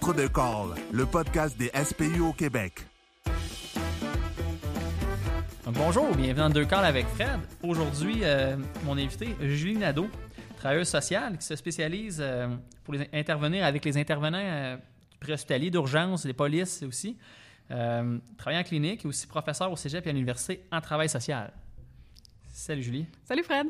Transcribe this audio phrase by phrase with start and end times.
[0.00, 2.86] Entre deux calls, le podcast des SPU au Québec.
[5.66, 7.40] Bonjour, bienvenue dans Deux Calls avec Fred.
[7.64, 10.06] Aujourd'hui, euh, mon invité, Julie Nadeau,
[10.56, 12.46] travailleuse sociale qui se spécialise euh,
[12.84, 14.76] pour les- intervenir avec les intervenants euh,
[15.18, 17.18] préhospitaliers d'urgence, les polices aussi.
[17.72, 21.52] Euh, travaille en clinique et aussi professeur au cégep et à l'université en travail social.
[22.52, 23.06] Salut Julie.
[23.24, 23.66] Salut Fred.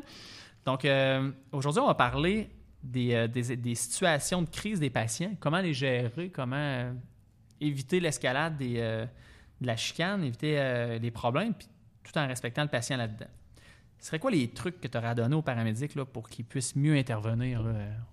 [0.63, 2.51] Donc, euh, aujourd'hui, on va parler
[2.83, 6.93] des, euh, des- des situations de crise des patients, comment les gérer, comment euh,
[7.59, 9.05] éviter l'escalade euh,
[9.61, 11.67] de la chicane, éviter les problèmes, puis
[12.03, 13.27] tout en respectant le patient là-dedans.
[13.99, 16.77] Ce serait quoi les trucs que tu aurais à aux paramédics là, pour qu'ils puissent
[16.77, 17.61] mieux intervenir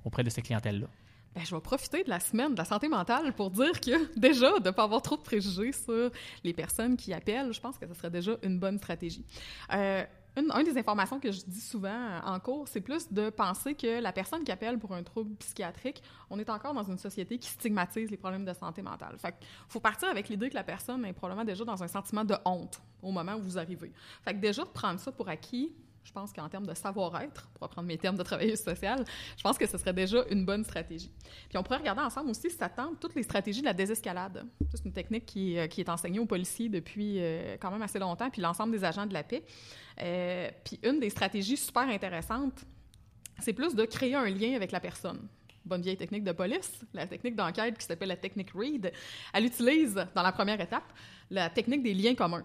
[0.04, 0.88] auprès de ces clientèles-là?
[1.36, 4.58] Ben, je vais profiter de la semaine de la santé mentale pour dire que déjà,
[4.58, 6.10] de ne pas avoir trop de préjugés sur
[6.42, 9.24] les personnes qui appellent, je pense que ce serait déjà une bonne stratégie.
[10.36, 14.12] Une, des informations que je dis souvent en cours, c'est plus de penser que la
[14.12, 18.10] personne qui appelle pour un trouble psychiatrique, on est encore dans une société qui stigmatise
[18.10, 19.16] les problèmes de santé mentale.
[19.18, 19.34] Fait
[19.68, 22.80] faut partir avec l'idée que la personne est probablement déjà dans un sentiment de honte
[23.02, 23.92] au moment où vous arrivez.
[24.22, 25.72] Fait que déjà, de prendre ça pour acquis,
[26.06, 29.04] je pense qu'en termes de savoir-être, pour reprendre mes termes de travailleuse sociale,
[29.36, 31.10] je pense que ce serait déjà une bonne stratégie.
[31.48, 32.56] Puis on pourrait regarder ensemble aussi si
[33.00, 34.44] toutes les stratégies de la désescalade.
[34.72, 37.98] C'est une technique qui, euh, qui est enseignée aux policiers depuis euh, quand même assez
[37.98, 39.42] longtemps, puis l'ensemble des agents de la paix.
[40.00, 42.64] Euh, puis une des stratégies super intéressantes,
[43.40, 45.26] c'est plus de créer un lien avec la personne.
[45.64, 48.92] Bonne vieille technique de police, la technique d'enquête qui s'appelle la technique READ.
[49.34, 50.92] Elle utilise, dans la première étape,
[51.30, 52.44] la technique des liens communs.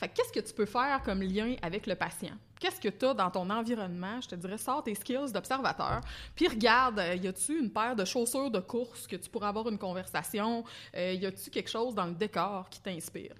[0.00, 2.32] Fait que qu'est-ce que tu peux faire comme lien avec le patient?
[2.58, 4.18] Qu'est-ce que tu as dans ton environnement?
[4.22, 6.00] Je te dirais, sors tes skills d'observateur,
[6.34, 9.68] puis regarde, euh, y a-tu une paire de chaussures de course que tu pourrais avoir
[9.68, 10.64] une conversation?
[10.96, 13.34] Euh, y a-tu quelque chose dans le décor qui t'inspire?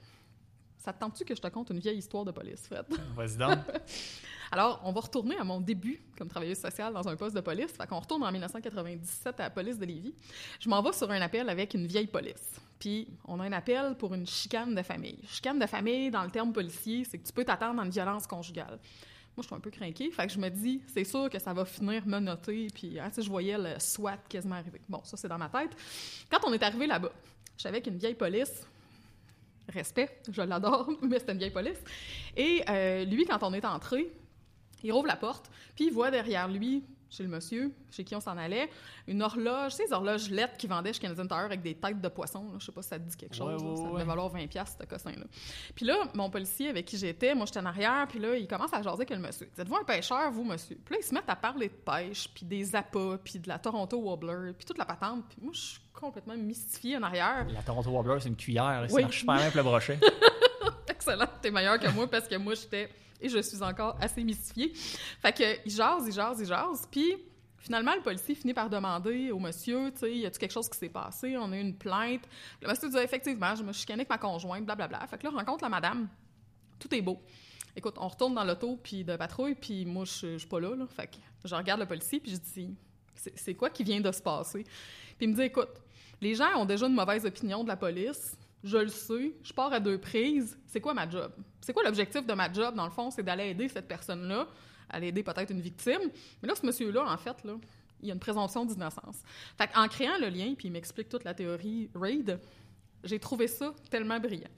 [0.77, 2.84] Ça te tente-tu que je te conte une vieille histoire de police, Fred?
[3.16, 3.58] Vas-y donc.
[4.53, 7.70] Alors, on va retourner à mon début comme travailleuse sociale dans un poste de police.
[7.73, 10.15] Fait qu'on retourne en 1997 à la police de Lévis.
[10.59, 12.61] Je m'en vais sur un appel avec une vieille police.
[12.78, 15.19] Puis, on a un appel pour une chicane de famille.
[15.28, 18.27] Chicane de famille, dans le terme policier, c'est que tu peux t'attendre à une violence
[18.27, 18.78] conjugale.
[19.37, 20.11] Moi, je suis un peu craquée.
[20.11, 22.67] Fait que je me dis, c'est sûr que ça va finir menotté.
[22.75, 24.81] Puis, hein, je voyais le SWAT quasiment arriver.
[24.88, 25.71] Bon, ça, c'est dans ma tête.
[26.28, 27.12] Quand on est arrivé là-bas,
[27.56, 28.67] j'étais avec une vieille police
[29.71, 31.78] respect, je l'adore, mais c'était une vieille police.
[32.37, 34.11] Et euh, lui, quand on est entré,
[34.89, 38.21] il rouvre la porte, puis il voit derrière lui, chez le monsieur, chez qui on
[38.21, 38.71] s'en allait,
[39.09, 42.45] une horloge, les horloges lettres qui vendaient chez Canadian Tire avec des têtes de poisson.
[42.53, 42.59] Là.
[42.59, 43.61] Je sais pas si ça te dit quelque chose.
[43.61, 43.71] Ouais, là.
[43.71, 43.93] ouais, ça ouais.
[43.93, 45.27] devait valoir 20$, ce cossin-là.
[45.75, 48.73] Puis là, mon policier avec qui j'étais, moi, j'étais en arrière, puis là, il commence
[48.73, 49.51] à jaser avec le monsieur.
[49.59, 52.47] «Êtes-vous un pêcheur, vous, monsieur?» Puis là, ils se mettent à parler de pêche, puis
[52.47, 55.25] des appâts, puis de la Toronto Wobbler, puis toute la patente.
[55.29, 57.47] Puis moi, je suis complètement mystifiée en arrière.
[57.53, 58.87] La Toronto Wobbler, c'est une cuillère.
[58.89, 59.99] Ça marche super bien le brochet.
[60.89, 62.91] Excellent, t'es meilleur que moi parce que moi j'étais
[63.22, 64.72] et je suis encore assez mystifiée.
[64.75, 67.16] Fait que il jase, il jase, il jase, puis
[67.58, 70.78] finalement le policier finit par demander au monsieur, tu sais, y a-tu quelque chose qui
[70.78, 71.36] s'est passé?
[71.36, 72.22] On a eu une plainte.
[72.62, 75.06] Le monsieur dit effectivement, je me chicanée avec ma conjointe, blablabla.
[75.06, 76.08] Fait que là on rencontre la madame,
[76.78, 77.20] tout est beau.
[77.76, 80.87] Écoute, on retourne dans l'auto puis de patrouille, puis moi je suis pas là, là.
[80.87, 82.75] Fait que je regarde le policier puis je dis
[83.14, 84.64] c'est quoi qui vient de se passer?
[84.64, 85.69] Puis il me dit écoute,
[86.20, 88.37] les gens ont déjà une mauvaise opinion de la police.
[88.62, 90.59] Je le sais, je pars à deux prises.
[90.66, 91.32] C'est quoi ma job?
[91.60, 93.10] C'est quoi l'objectif de ma job, dans le fond?
[93.10, 94.47] C'est d'aller aider cette personne-là,
[94.88, 96.10] à aider peut-être une victime.
[96.43, 97.54] Mais là, ce monsieur-là, en fait, là,
[98.03, 99.22] il y a une présomption d'innocence.
[99.56, 102.38] Fait en créant le lien, puis il m'explique toute la théorie RAID,
[103.04, 104.50] j'ai trouvé ça tellement brillant.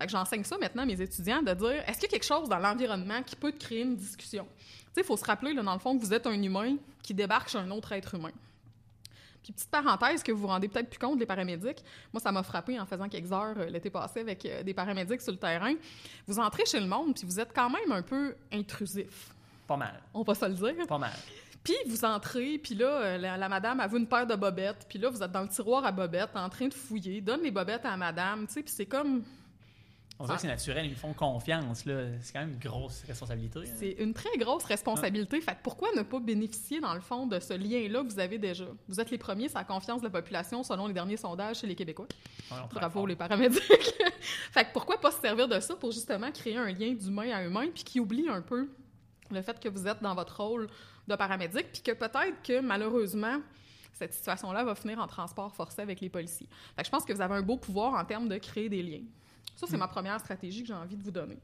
[0.00, 2.48] Fait j'enseigne ça maintenant à mes étudiants de dire est-ce qu'il y a quelque chose
[2.48, 4.46] dans l'environnement qui peut te créer une discussion?
[4.96, 7.48] Il faut se rappeler, là, dans le fond, que vous êtes un humain qui débarque
[7.48, 8.32] chez un autre être humain.
[9.42, 11.84] Puis petite parenthèse que vous vous rendez peut-être plus compte des paramédics.
[12.12, 15.20] Moi, ça m'a frappé en faisant quelques heures euh, l'été passé avec euh, des paramédics
[15.20, 15.74] sur le terrain.
[16.26, 19.34] Vous entrez chez le monde, puis vous êtes quand même un peu intrusif.
[19.66, 20.00] Pas mal.
[20.14, 20.86] On va se le dire.
[20.86, 21.12] Pas mal.
[21.64, 24.86] Puis vous entrez, puis là, euh, la, la madame a vu une paire de bobettes,
[24.88, 27.52] puis là, vous êtes dans le tiroir à bobettes, en train de fouiller, donne les
[27.52, 29.22] bobettes à la madame, tu sais, puis c'est comme...
[30.22, 31.84] On dirait que c'est naturel, ils me font confiance.
[31.84, 32.04] là.
[32.20, 33.58] C'est quand même une grosse responsabilité.
[33.58, 33.72] hein.
[33.76, 35.40] C'est une très grosse responsabilité.
[35.40, 38.38] Fait que pourquoi ne pas bénéficier, dans le fond, de ce lien-là que vous avez
[38.38, 38.66] déjà?
[38.88, 41.66] Vous êtes les premiers sur la confiance de la population selon les derniers sondages chez
[41.66, 42.06] les Québécois.
[42.50, 43.06] Ouais, Bravo fort.
[43.08, 43.62] les paramédics.
[44.52, 47.42] fait que pourquoi pas se servir de ça pour justement créer un lien d'humain à
[47.44, 48.68] humain puis qui oublie un peu
[49.30, 50.68] le fait que vous êtes dans votre rôle
[51.08, 53.38] de paramédic puis que peut-être que malheureusement
[53.92, 56.48] cette situation-là va finir en transport forcé avec les policiers.
[56.76, 58.82] Fait que je pense que vous avez un beau pouvoir en termes de créer des
[58.82, 59.02] liens.
[59.56, 61.38] Ça, c'est ma première stratégie que j'ai envie de vous donner.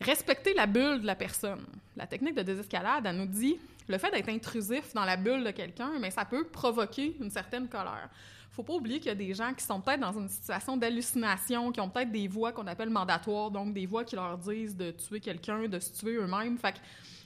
[0.00, 1.64] Respecter la bulle de la personne.
[1.96, 3.56] La technique de désescalade, elle nous dit
[3.88, 7.68] le fait d'être intrusif dans la bulle de quelqu'un, mais ça peut provoquer une certaine
[7.68, 8.08] colère.
[8.52, 11.70] faut pas oublier qu'il y a des gens qui sont peut-être dans une situation d'hallucination,
[11.72, 14.90] qui ont peut-être des voix qu'on appelle mandatoires, donc des voix qui leur disent de
[14.92, 16.56] tuer quelqu'un, de se tuer eux-mêmes.
[16.58, 16.78] Fait que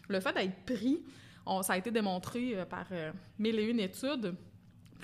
[0.09, 1.01] le fait d'être pris,
[1.47, 4.35] on- ça a été démontré euh, par euh, mille et une études,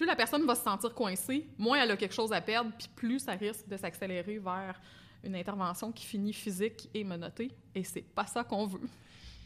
[0.00, 2.88] plus la personne va se sentir coincée, moins elle a quelque chose à perdre, puis
[2.96, 4.80] plus ça risque de s'accélérer vers
[5.22, 7.50] une intervention qui finit physique et menottée.
[7.74, 8.80] Et c'est pas ça qu'on veut.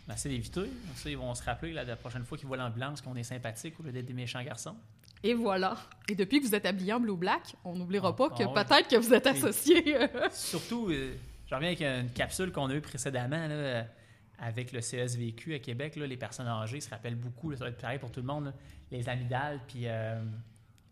[0.07, 0.71] Ben, c'est d'éviter.
[1.07, 3.83] Ils vont se rappeler là, la prochaine fois qu'ils voient l'ambulance qu'on est sympathique au
[3.83, 4.77] lieu d'être des méchants garçons.
[5.25, 5.77] Et voilà.
[6.09, 8.65] Et depuis que vous êtes habillé en blue-black, on n'oubliera pas Ah, que ah ouais.
[8.65, 9.97] peut-être que vous êtes associé.
[9.97, 11.15] euh, Surtout, euh,
[11.49, 13.87] je reviens avec une capsule qu'on a eue précédemment là,
[14.39, 15.97] avec le CSVQ à Québec.
[15.97, 18.53] les personnes âgées se rappellent beaucoup, ça va être pareil pour tout le monde,
[18.91, 20.23] les amygdales puis euh,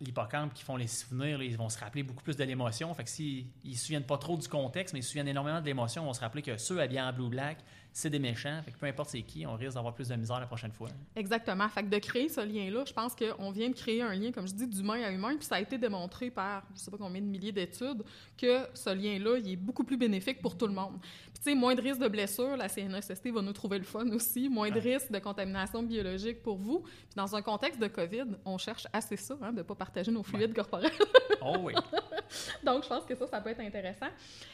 [0.00, 2.92] l'hippocampe qui font les souvenirs, ils vont se rappeler beaucoup plus de l'émotion.
[2.94, 5.60] Fait que s'ils ne se souviennent pas trop du contexte, mais ils se souviennent énormément
[5.60, 7.58] de l'émotion, on va se rappeler que ceux habillés en blue-black,
[7.92, 8.60] c'est des méchants.
[8.64, 10.88] Fait que peu importe c'est qui, on risque d'avoir plus de misère la prochaine fois.
[11.14, 11.68] Exactement.
[11.68, 14.46] Fait que de créer ce lien-là, je pense qu'on vient de créer un lien, comme
[14.46, 17.20] je dis, d'humain à humain, puis ça a été démontré par je sais pas combien
[17.20, 18.02] de milliers d'études
[18.36, 20.98] que ce lien-là, il est beaucoup plus bénéfique pour tout le monde.
[21.00, 24.08] Puis tu sais, moins de risque de blessure, la CNESST va nous trouver le fun
[24.10, 26.80] aussi, moins de risque de contamination biologique pour vous.
[26.80, 30.10] Puis dans un contexte de COVID, on cherche assez ça, hein, de ne pas partager
[30.10, 30.92] nos fluides corporels.
[31.44, 31.74] Oh oui.
[32.64, 34.06] Donc, je pense que ça, ça peut être intéressant.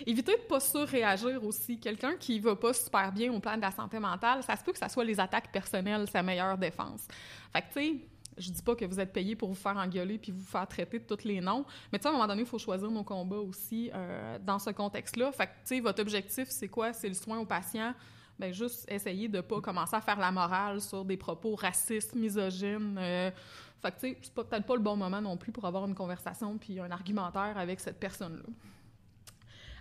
[0.06, 1.78] Évitez de pas surréagir aussi.
[1.78, 4.72] Quelqu'un qui va pas super bien au plan de la santé mentale, ça se peut
[4.72, 7.06] que ça soit les attaques personnelles, sa meilleure défense.
[7.52, 7.96] Fait que, tu sais,
[8.36, 10.98] je dis pas que vous êtes payé pour vous faire engueuler puis vous faire traiter
[10.98, 13.04] de tous les noms, mais tu sais, à un moment donné, il faut choisir nos
[13.04, 15.32] combats aussi euh, dans ce contexte-là.
[15.32, 16.92] Fait tu sais, votre objectif, c'est quoi?
[16.92, 17.94] C'est le soin au patient.
[18.38, 22.96] Ben, juste essayer de pas commencer à faire la morale sur des propos racistes, misogynes.
[22.98, 23.30] euh,
[23.82, 25.94] fait que, tu sais, c'est peut-être pas le bon moment non plus pour avoir une
[25.94, 28.42] conversation puis un argumentaire avec cette personne-là.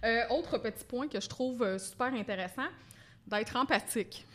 [0.04, 2.68] Euh, autre petit point que je trouve euh, super intéressant,
[3.28, 4.26] d'être empathique.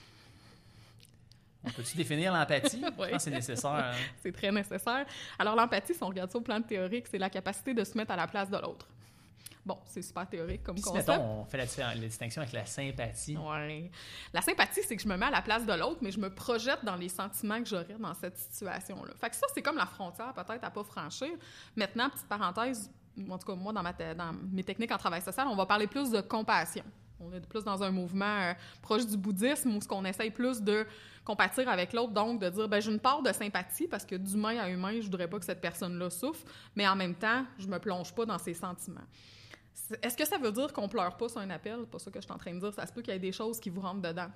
[1.65, 2.81] On peut-tu définir l'empathie?
[2.83, 3.11] Je Oui.
[3.11, 3.71] pense que c'est nécessaire.
[3.71, 3.93] hein.
[4.23, 5.07] C'est très nécessaire.
[5.39, 8.11] Alors, l'empathie, si on regarde ça au plan théorique, c'est la capacité de se mettre
[8.11, 8.89] à la place de l'autre.
[9.65, 11.07] Bon, c'est super théorique comme Puis concept.
[11.09, 13.37] mettons, on fait la, distinction avec la sympathie.
[13.37, 13.93] Ouais.
[14.33, 16.35] La sympathie, c'est que je me mets à la place de l'autre, mais je me
[16.35, 19.13] projette dans les sentiments que j'aurais dans cette situation-là.
[19.21, 21.31] Fait que ça, c'est comme la frontière, peut-être, à pas franchir.
[21.77, 22.91] Maintenant, petite parenthèse,
[23.31, 25.87] en tout cas, moi, dans, ma dans mes techniques en travail social, on va parler
[25.87, 26.83] plus de compassion.
[27.25, 30.61] On est plus dans un mouvement euh, proche du bouddhisme où ce qu'on essaye plus
[30.61, 30.87] de
[31.25, 34.59] compatir avec l'autre, donc de dire, ben j'ai une part de sympathie parce que d'humain
[34.59, 37.79] à humain, je voudrais pas que cette personne-là souffre, mais en même temps, je me
[37.79, 39.07] plonge pas dans ses sentiments.
[40.03, 41.87] Est-ce que ça veut dire qu'on pleure pas sur un appel?
[41.87, 42.73] Pas ça que je suis en train de dire.
[42.73, 44.29] Ça se peut qu'il y ait des choses qui vous rentrent dedans.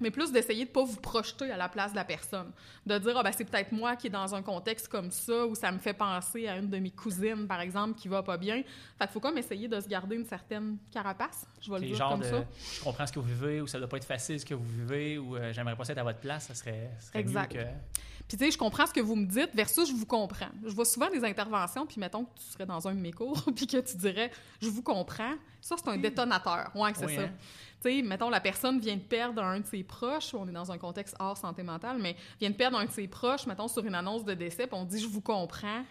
[0.00, 2.50] Mais plus d'essayer de pas vous projeter à la place de la personne.
[2.84, 5.54] De dire, ah ben c'est peut-être moi qui est dans un contexte comme ça, où
[5.54, 8.56] ça me fait penser à une de mes cousines, par exemple, qui va pas bien.
[8.98, 11.46] Fait qu'il faut comme essayer de se garder une certaine carapace.
[11.62, 12.44] Je vais le Les dire genres comme de ça.
[12.74, 14.66] je comprends ce que vous vivez ou ça doit pas être facile ce que vous
[14.82, 17.54] vivez ou euh, j'aimerais pas être à votre place, ça serait, ça serait Exact.
[17.54, 17.68] mieux que.
[18.28, 20.48] Puis, tu sais, je comprends ce que vous me dites versus je vous comprends.
[20.64, 23.40] Je vois souvent des interventions, puis mettons que tu serais dans un de mes cours,
[23.56, 25.34] puis que tu dirais je vous comprends.
[25.60, 26.70] Ça, c'est un détonateur.
[26.74, 27.22] Ouais, c'est Oui, ça.
[27.22, 27.30] hein?
[27.82, 30.70] Tu sais, mettons, la personne vient de perdre un de ses proches, on est dans
[30.70, 33.84] un contexte hors santé mentale, mais vient de perdre un de ses proches, mettons, sur
[33.84, 35.84] une annonce de décès, puis on dit je vous comprends.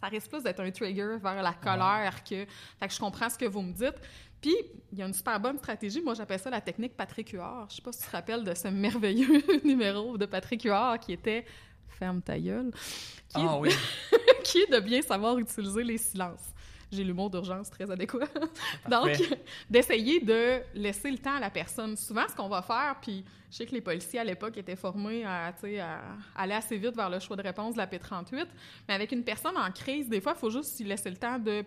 [0.00, 2.44] Ça risque plus d'être un trigger vers la colère que.
[2.78, 3.94] Fait que je comprends ce que vous me dites.
[4.40, 4.54] Puis,
[4.92, 6.02] il y a une super bonne stratégie.
[6.02, 7.66] Moi, j'appelle ça la technique Patrick Huard.
[7.70, 11.12] Je sais pas si tu te rappelles de ce merveilleux numéro de Patrick Huard qui
[11.14, 11.46] était
[11.88, 12.70] Ferme ta gueule.
[13.30, 13.70] Qui, est- Ah oui,
[14.44, 16.52] qui est de bien savoir utiliser les silences.
[16.94, 18.26] J'ai l'humour d'urgence très adéquat.
[18.90, 19.10] Donc,
[19.70, 21.96] d'essayer de laisser le temps à la personne.
[21.96, 25.24] Souvent, ce qu'on va faire, puis je sais que les policiers à l'époque étaient formés
[25.24, 26.00] à, à
[26.36, 28.46] aller assez vite vers le choix de réponse de la P38,
[28.88, 31.38] mais avec une personne en crise, des fois, il faut juste lui laisser le temps
[31.38, 31.64] de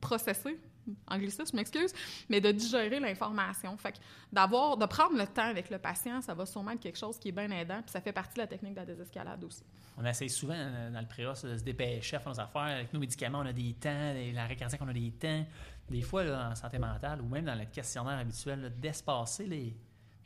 [0.00, 0.58] processer,
[1.08, 1.92] anglicisme, je m'excuse,
[2.28, 3.76] mais de digérer l'information.
[3.76, 3.98] Fait que
[4.32, 7.28] d'avoir, de prendre le temps avec le patient, ça va sûrement être quelque chose qui
[7.28, 9.62] est bien aidant, puis ça fait partie de la technique de la désescalade aussi.
[9.96, 12.62] on essaye souvent euh, dans le préos de se dépêcher à faire nos affaires.
[12.62, 15.46] Avec nos médicaments, on a des temps, l'arrêt cardiaque, on a des temps.
[15.88, 19.76] Des fois, là, en santé mentale ou même dans le questionnaire habituel, d'espacer les.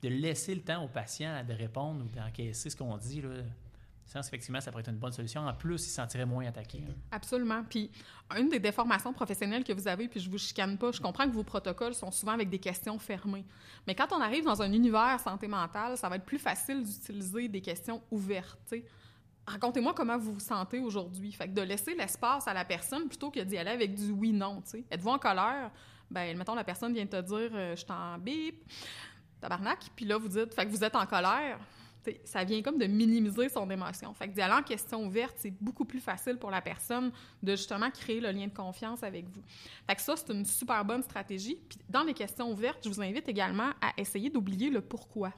[0.03, 3.21] de laisser le temps au patient de répondre ou d'encaisser ce qu'on dit.
[3.21, 3.43] Là.
[4.13, 5.47] Pense effectivement, ça pourrait être une bonne solution.
[5.47, 6.79] En plus, il se sentirait moins attaqué.
[6.79, 6.93] là.
[7.13, 7.63] Absolument.
[7.69, 7.91] Puis,
[8.37, 11.33] une des déformations professionnelles que vous avez, puis je vous chicane pas, je comprends que
[11.33, 13.45] vos protocoles sont souvent avec des questions fermées.
[13.87, 17.49] Mais quand on arrive dans un univers santé mentale, ça va être plus facile d'utiliser
[17.49, 18.75] des questions ouvertes.
[19.47, 21.33] Racontez-moi comment vous vous sentez aujourd'hui.
[21.33, 24.63] Fait que de laisser l'espace à la personne plutôt que d'y aller avec du oui-non.
[24.91, 25.71] Êtes-vous en colère?
[26.11, 28.65] Ben, mettons, la personne vient te dire euh, Je t'en bip,
[29.41, 29.91] tabarnak.
[29.95, 31.59] Puis là, vous dites Fait que vous êtes en colère.
[32.03, 34.15] T'sais, ça vient comme de minimiser son émotion.
[34.15, 37.53] Fait que d'y aller en question ouverte, c'est beaucoup plus facile pour la personne de
[37.53, 39.43] justement créer le lien de confiance avec vous.
[39.87, 41.59] Fait que ça, c'est une super bonne stratégie.
[41.69, 45.33] Puis dans les questions ouvertes, je vous invite également à essayer d'oublier le pourquoi.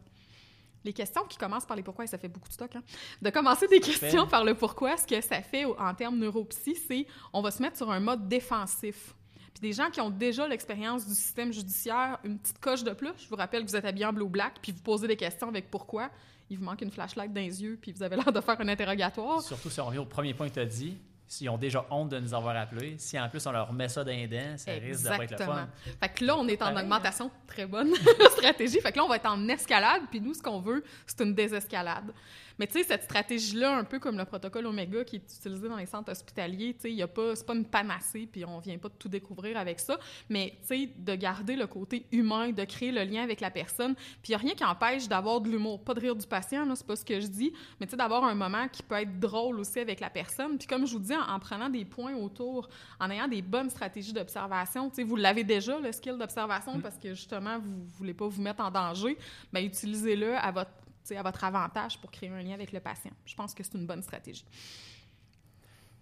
[0.85, 2.83] Les questions qui commencent par les pourquoi, et ça fait beaucoup de stock, hein?
[3.21, 7.07] De commencer des questions par le pourquoi, ce que ça fait en termes neuropsy, c'est
[7.33, 9.15] on va se mettre sur un mode défensif.
[9.55, 13.13] Puis des gens qui ont déjà l'expérience du système judiciaire, une petite coche de plus,
[13.19, 15.17] je vous rappelle que vous êtes habillé en bleu ou black, puis vous posez des
[15.17, 16.11] questions avec pourquoi,
[16.53, 18.69] il vous manque une flashlight dans les yeux, puis vous avez l'air de faire un
[18.69, 19.41] interrogatoire.
[19.41, 20.99] Surtout si on revient au premier point que tu as dit.
[21.33, 24.05] S'ils ont déjà honte de nous avoir appelés, si en plus on leur met ça
[24.05, 25.67] d'un dent, ça risque pas être le fun.
[25.99, 26.83] Fait que là, on est en hein.
[26.83, 27.95] augmentation, très bonne
[28.33, 28.83] stratégie.
[28.83, 31.35] Fait que là, on va être en escalade, puis nous, ce qu'on veut, c'est une
[31.35, 32.13] désescalade.
[32.59, 35.77] Mais tu sais, cette stratégie-là, un peu comme le protocole Omega qui est utilisé dans
[35.77, 38.79] les centres hospitaliers, tu sais, y a pas, c'est pas une panacée, puis on vient
[38.79, 39.99] pas de tout découvrir avec ça,
[40.29, 43.95] mais tu sais, de garder le côté humain, de créer le lien avec la personne,
[43.95, 46.65] puis il y a rien qui empêche d'avoir de l'humour, pas de rire du patient,
[46.65, 48.97] là, c'est pas ce que je dis, mais tu sais, d'avoir un moment qui peut
[48.97, 51.85] être drôle aussi avec la personne, puis comme je vous dis, en, en prenant des
[51.85, 52.69] points autour,
[53.01, 56.99] en ayant des bonnes stratégies d'observation, tu sais, vous l'avez déjà, le skill d'observation, parce
[56.99, 59.17] que justement, vous voulez pas vous mettre en danger,
[59.53, 60.71] bien, utilisez-le à votre
[61.11, 63.11] à votre avantage pour créer un lien avec le patient.
[63.27, 64.45] Je pense que c'est une bonne stratégie.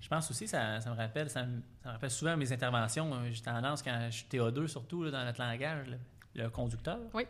[0.01, 3.13] Je pense aussi, ça, ça me rappelle, ça me, ça me rappelle souvent mes interventions.
[3.15, 6.99] Euh, J'ai tendance, quand je suis TO2 surtout, là, dans notre langage, le, le conducteur.
[7.13, 7.25] Oui.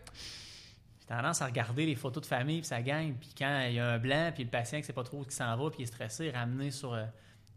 [1.01, 3.15] J'ai tendance à regarder les photos de famille puis ça gagne.
[3.15, 5.25] Puis quand il y a un blanc, puis le patient qui sait pas trop où
[5.25, 6.95] il s'en va, puis il est stressé, ramener sur.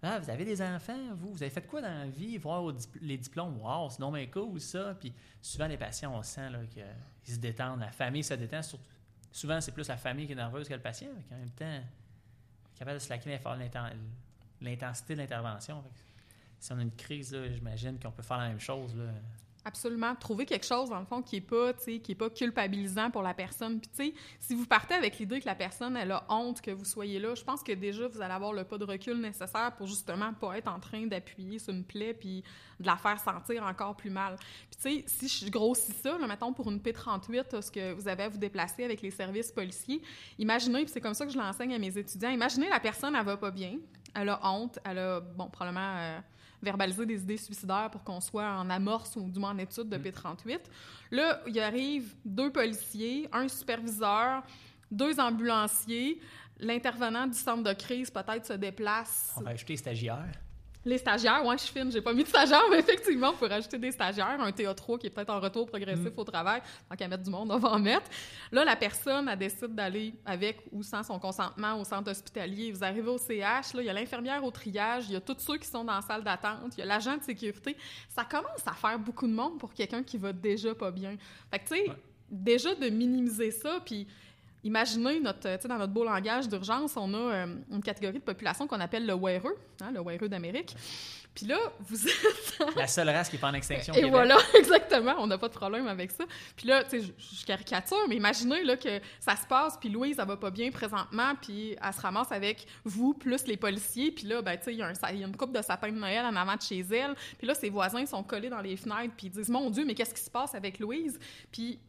[0.05, 1.31] Ah, vous avez des enfants, vous?
[1.31, 2.37] Vous avez fait quoi dans la vie?
[2.37, 3.57] Voir les diplômes?
[3.61, 4.95] Wow, c'est non mais cool, ça.
[4.99, 7.79] Puis souvent, les patients, on sent qu'ils se détendent.
[7.79, 8.61] La famille se détend.
[8.61, 8.83] Surtout,
[9.31, 11.07] souvent, c'est plus la famille qui est nerveuse que le patient.
[11.15, 11.79] Mais en même temps,
[12.75, 13.39] capable de slacker
[14.61, 15.81] l'intensité de l'intervention.
[16.59, 18.93] Si on a une crise, j'imagine qu'on peut faire la même chose.
[18.95, 19.05] Là.
[19.65, 20.13] Absolument.
[20.15, 23.33] Trouver quelque chose, dans le fond, qui est pas, qui est pas culpabilisant pour la
[23.33, 23.79] personne.
[23.79, 26.71] Puis, tu sais, si vous partez avec l'idée que la personne, elle a honte que
[26.71, 29.73] vous soyez là, je pense que déjà, vous allez avoir le pas de recul nécessaire
[29.77, 32.43] pour justement pas être en train d'appuyer sur une plaie puis
[32.81, 34.35] de la faire sentir encore plus mal.
[34.69, 38.09] Puis, tu sais, si je grossis ça, là, mettons, pour une P38, ce que vous
[38.09, 40.01] avez à vous déplacer avec les services policiers,
[40.39, 43.23] imaginez, puis c'est comme ça que je l'enseigne à mes étudiants, imaginez la personne, elle
[43.25, 43.77] va pas bien,
[44.13, 45.95] elle a honte, elle a, bon, probablement...
[45.99, 46.19] euh,
[46.63, 49.97] verbaliser des idées suicidaires pour qu'on soit en amorce ou du moins en étude de
[49.97, 50.59] P38.
[51.11, 54.43] Là, il arrive deux policiers, un superviseur,
[54.89, 56.19] deux ambulanciers.
[56.59, 59.33] L'intervenant du centre de crise peut-être se déplace.
[59.37, 60.31] On va ajouter les stagiaires.
[60.85, 63.47] Les stagiaires, ouais, je suis fine, j'ai pas mis de stagiaires, mais effectivement, on peut
[63.47, 67.07] rajouter des stagiaires, un TA3 qui est peut-être en retour progressif au travail, tant qu'à
[67.07, 68.09] mettre du monde, on va en mettre.
[68.51, 72.73] Là, la personne, elle décide d'aller avec ou sans son consentement au centre hospitalier.
[72.73, 75.37] Vous arrivez au CH, là, il y a l'infirmière au triage, il y a tous
[75.39, 77.77] ceux qui sont dans la salle d'attente, il y a l'agent de sécurité.
[78.09, 81.15] Ça commence à faire beaucoup de monde pour quelqu'un qui va déjà pas bien.
[81.49, 81.95] Fait que, tu sais, Ouais.
[82.29, 84.05] déjà de minimiser ça, puis
[84.63, 88.79] Imaginez, notre, dans notre beau langage d'urgence, on a euh, une catégorie de population qu'on
[88.79, 90.75] appelle le weareux, hein, le weareux d'Amérique.
[91.35, 92.59] Puis là, vous êtes...
[92.77, 93.91] La seule race qui est pas en extinction.
[93.93, 94.11] Et Québec.
[94.11, 96.25] voilà, exactement, on n'a pas de problème avec ça.
[96.55, 100.17] Puis là, tu sais, je- caricature, mais imaginez là, que ça se passe, puis Louise,
[100.19, 104.27] elle va pas bien présentement, puis elle se ramasse avec vous, plus les policiers, puis
[104.27, 105.61] là, ben, tu sais, il y, a un sa- il y a une coupe de
[105.63, 108.61] sapin de Noël en avant de chez elle, puis là, ses voisins sont collés dans
[108.61, 111.19] les fenêtres, puis ils disent «Mon Dieu, mais qu'est-ce qui se passe avec Louise?»
[111.51, 111.79] Puis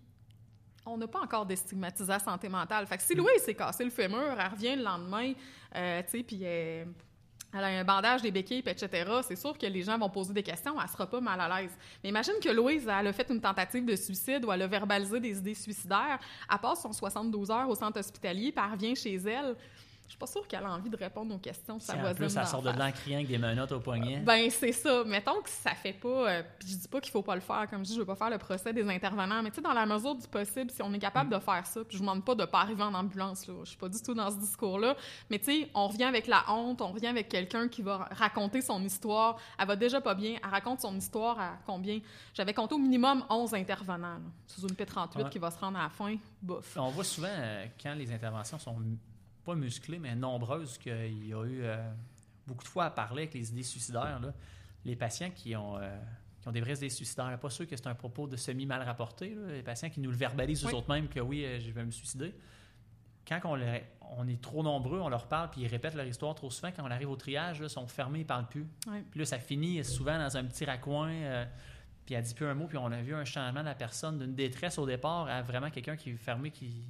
[0.87, 2.87] on n'a pas encore déstigmatisé la santé mentale.
[2.87, 5.33] Fait que si Louise s'est cassé le fémur, elle revient le lendemain,
[5.75, 6.89] euh, puis elle,
[7.57, 10.43] elle a un bandage, des béquilles, etc., c'est sûr que les gens vont poser des
[10.43, 11.71] questions, elle sera pas mal à l'aise.
[12.03, 15.55] Mais imagine que Louise, a fait une tentative de suicide ou a verbalisé des idées
[15.55, 16.19] suicidaires,
[16.51, 19.57] elle passe son 72 heures au centre hospitalier, puis elle revient chez elle.
[20.07, 22.17] Je suis pas sûre qu'elle a envie de répondre aux questions de sa en voisine.
[22.17, 24.19] plus, ça sort de là en criant avec des menottes au poignet.
[24.21, 25.03] Ben, c'est ça.
[25.05, 26.09] Mettons que ça fait pas.
[26.31, 27.67] euh, puis je dis pas qu'il faut pas le faire.
[27.69, 29.43] Comme je dis, je veux pas faire le procès des intervenants.
[29.43, 31.81] Mais tu sais, dans la mesure du possible, si on est capable de faire ça,
[31.85, 33.55] puis je vous demande pas de pas arriver en ambulance, là.
[33.65, 34.95] Je suis pas du tout dans ce discours-là.
[35.31, 38.61] Mais tu sais, on revient avec la honte, on revient avec quelqu'un qui va raconter
[38.61, 39.39] son histoire.
[39.59, 40.37] Elle va déjà pas bien.
[40.45, 41.99] Elle raconte son histoire à combien?
[42.35, 45.31] J'avais compté au minimum 11 intervenants, là, sous une P38 Ouais.
[45.31, 46.15] qui va se rendre à la fin.
[46.43, 46.77] Bof.
[46.79, 48.77] On voit souvent, euh, quand les interventions sont
[49.45, 51.91] pas musclées, mais nombreuses, qu'il y a eu euh,
[52.47, 54.21] beaucoup de fois à parler avec les idées suicidaires.
[54.21, 54.33] là.
[54.85, 55.97] Les patients qui ont, euh,
[56.41, 59.35] qui ont des vraies idées suicidaires, pas sûr que c'est un propos de semi-mal rapporté.
[59.35, 59.53] là.
[59.53, 60.73] Les patients qui nous le verbalisent Oui.
[60.73, 62.35] eux autres mêmes que oui, euh, je vais me suicider.
[63.27, 63.81] Quand on, le-
[64.19, 66.71] on est trop nombreux, on leur parle, puis ils répètent leur histoire trop souvent.
[66.77, 68.67] Quand on arrive au triage, là, ils sont fermés, ils parlent plus.
[69.11, 71.09] Puis là, ça finit souvent dans un petit raccoin.
[71.11, 71.45] euh,
[72.05, 74.19] puis elle dit plus un mot, puis on a vu un changement de la personne
[74.19, 76.85] d'une détresse au départ à vraiment quelqu'un qui est fermé, qui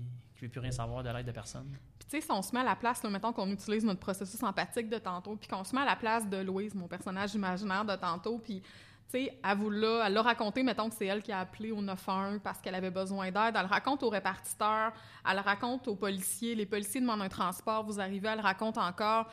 [0.49, 1.67] plus rien savoir de l'aide de personne.
[1.99, 4.01] Puis, tu sais, si on se met à la place, là, mettons qu'on utilise notre
[4.01, 7.35] processus empathique de tantôt, puis qu'on se met à la place de Louise, mon personnage
[7.35, 11.07] imaginaire de tantôt, puis, tu sais, elle vous l'a, elle l'a raconté, mettons que c'est
[11.07, 13.55] elle qui a appelé au 911 parce qu'elle avait besoin d'aide.
[13.55, 14.93] Elle le raconte au répartiteur,
[15.29, 16.55] elle le raconte aux policiers.
[16.55, 19.29] Les policiers demandent un transport, vous arrivez, elle le raconte encore.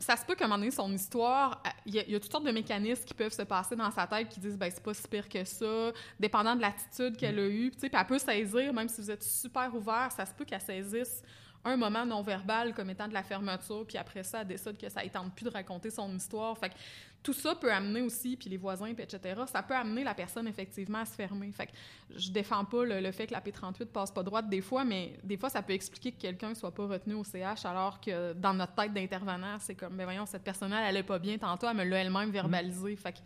[0.00, 2.20] Ça se peut qu'à un moment donné, son histoire, il y, a, il y a
[2.20, 4.82] toutes sortes de mécanismes qui peuvent se passer dans sa tête qui disent, ben c'est
[4.82, 7.70] pas si pire que ça, dépendant de l'attitude qu'elle a eue.
[7.70, 11.22] Puis elle peut saisir, même si vous êtes super ouvert, ça se peut qu'elle saisisse
[11.64, 15.04] un moment non-verbal comme étant de la fermeture, puis après ça, elle décide que ça
[15.04, 16.56] ne tente plus de raconter son histoire.
[16.56, 16.74] Fait que
[17.22, 20.98] tout ça peut amener aussi, puis les voisins, etc., ça peut amener la personne effectivement
[20.98, 21.52] à se fermer.
[21.52, 21.72] Fait que
[22.16, 25.36] je défends pas le, fait que la P38 passe pas droite des fois, mais des
[25.36, 28.74] fois, ça peut expliquer que quelqu'un soit pas retenu au CH, alors que dans notre
[28.74, 31.84] tête d'intervenant, c'est comme, mais voyons, cette personne-là, elle allait pas bien tantôt, elle me
[31.84, 32.96] l'a elle-même verbalisé.
[32.96, 33.18] Fait que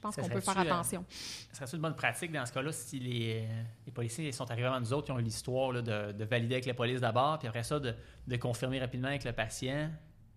[0.00, 1.04] je pense qu'on peut faire attention.
[1.10, 3.46] Ce serait une bonne pratique dans ce cas-là si les,
[3.84, 6.72] les, policiers sont arrivés avant nous autres, ils ont l'histoire de, de, valider avec la
[6.72, 7.94] police d'abord, puis après ça, de,
[8.26, 9.90] de, confirmer rapidement avec le patient,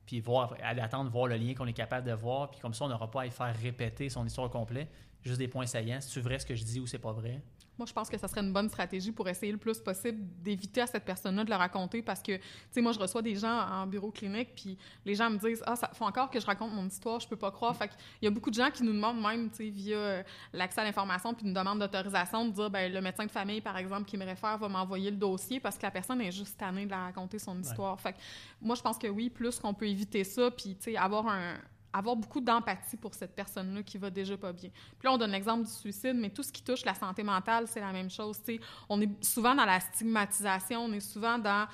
[0.06, 2.84] puis voir, aller attendre, voir le lien qu'on est capable de voir, puis comme ça,
[2.84, 4.90] on n'aura pas à y faire répéter son histoire complète,
[5.24, 6.00] juste des points saillants.
[6.02, 7.42] C'est vrai ce que je dis ou c'est pas vrai?
[7.78, 10.82] Moi, je pense que ça serait une bonne stratégie pour essayer le plus possible d'éviter
[10.82, 13.68] à cette personne-là de le raconter parce que, tu sais, moi, je reçois des gens
[13.68, 16.72] en bureau clinique, puis les gens me disent Ah, ça faut encore que je raconte
[16.72, 17.76] mon histoire, je peux pas croire.
[17.76, 20.24] Fait qu'il y a beaucoup de gens qui nous demandent même, tu sais, via euh,
[20.54, 23.78] l'accès à l'information, puis une demande d'autorisation, de dire ben le médecin de famille, par
[23.78, 26.86] exemple, qui me réfère, va m'envoyer le dossier parce que la personne est juste tannée
[26.86, 28.00] de la raconter son histoire.
[28.00, 28.18] Fait que
[28.62, 31.56] moi, je pense que oui, plus qu'on peut éviter ça, puis, tu sais, avoir un,
[31.94, 34.70] avoir beaucoup d'empathie pour cette personne-là qui va déjà pas bien.
[34.70, 37.68] Puis là, on donne l'exemple du suicide, mais tout ce qui touche la santé mentale,
[37.68, 38.38] c'est la même chose.
[38.44, 38.60] sais.
[38.90, 41.68] On est souvent dans la stigmatisation, on est souvent dans...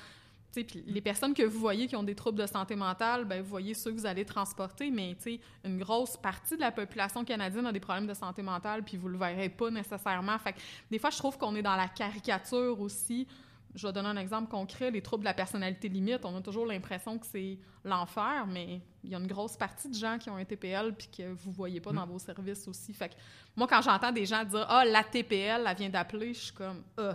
[0.52, 3.48] Puis les personnes que vous voyez qui ont des troubles de santé mentale, ben vous
[3.48, 5.16] voyez ceux que vous allez transporter, mais
[5.64, 9.08] une grosse partie de la population canadienne a des problèmes de santé mentale, puis vous
[9.08, 10.36] le verrez pas nécessairement.
[10.40, 10.58] Fait que
[10.90, 13.28] des fois, je trouve qu'on est dans la caricature aussi
[13.74, 16.66] je vais donner un exemple concret, les troubles de la personnalité limite, on a toujours
[16.66, 20.36] l'impression que c'est l'enfer, mais il y a une grosse partie de gens qui ont
[20.36, 22.10] un TPL puis que vous voyez pas dans mm.
[22.10, 22.92] vos services aussi.
[22.92, 23.14] Fait que
[23.56, 26.82] moi, quand j'entends des gens dire «Ah, la TPL, elle vient d'appeler», je suis comme
[26.96, 27.14] «Ah!»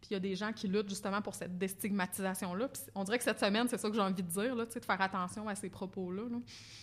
[0.00, 2.68] Puis il y a des gens qui luttent justement pour cette déstigmatisation-là.
[2.96, 5.00] on dirait que cette semaine, c'est ça que j'ai envie de dire, là, de faire
[5.00, 6.22] attention à ces propos-là.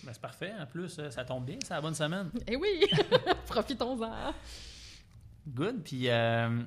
[0.03, 0.53] Ben, c'est parfait.
[0.57, 2.31] En plus, euh, ça tombe bien, c'est la bonne semaine.
[2.47, 2.85] Eh oui!
[3.47, 4.33] Profitons-en!
[5.47, 5.83] Good.
[5.83, 6.07] Puis...
[6.07, 6.63] Euh,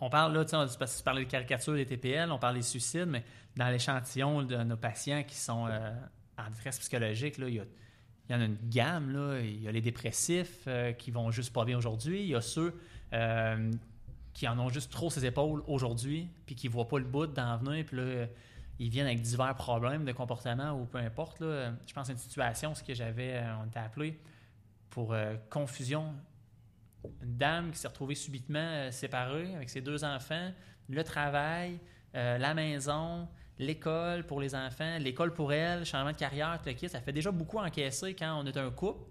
[0.00, 3.24] on parle là, de caricatures des TPL, on parle des suicides, mais
[3.56, 5.92] dans l'échantillon de nos patients qui sont euh,
[6.38, 9.40] en détresse psychologique, il y, en a une gamme.
[9.42, 12.20] Il y a les dépressifs euh, qui vont juste pas bien aujourd'hui.
[12.20, 12.78] Il y a ceux
[13.12, 13.72] euh,
[14.34, 17.26] qui en ont juste trop ses épaules aujourd'hui, puis qui ne voient pas le bout
[17.26, 18.26] d'en venir, puis là,
[18.78, 21.40] ils viennent avec divers problèmes de comportement ou peu importe.
[21.40, 24.20] Je pense à une situation, ce que j'avais, on était appelé
[24.90, 25.16] pour
[25.50, 26.14] confusion
[27.22, 30.52] une dame qui s'est retrouvée subitement euh, séparée avec ses deux enfants,
[30.88, 31.78] le travail,
[32.14, 36.88] euh, la maison, l'école pour les enfants, l'école pour elle, changement de carrière, tout le
[36.88, 39.10] Ça fait déjà beaucoup encaisser quand on est un couple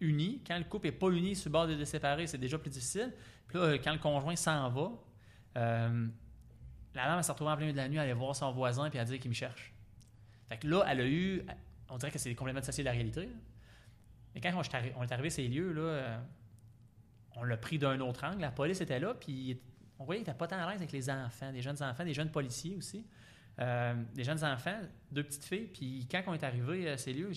[0.00, 0.42] uni.
[0.46, 2.70] Quand le couple n'est pas uni sur le bord de se séparer, c'est déjà plus
[2.70, 3.12] difficile.
[3.48, 4.90] Puis là, quand le conjoint s'en va,
[5.56, 6.06] euh,
[6.94, 8.90] la dame s'est retrouvée en plein milieu de la nuit, à aller voir son voisin
[8.90, 9.72] puis à dire qu'il me cherche.
[10.48, 11.42] Fait que là, elle a eu.
[11.88, 13.28] On dirait que c'est complètement dissocié de la réalité.
[14.34, 16.20] Mais quand on est arrivé à ces lieux, là,
[17.36, 18.40] on l'a pris d'un autre angle.
[18.40, 19.60] La police était là, puis
[19.98, 22.14] on voyait qu'il n'était pas tant à l'aise avec les enfants, des jeunes enfants, des
[22.14, 23.06] jeunes policiers aussi.
[23.60, 24.78] Euh, des jeunes enfants,
[25.12, 25.68] deux petites filles.
[25.72, 27.30] Puis quand on est arrivé à ces lieux,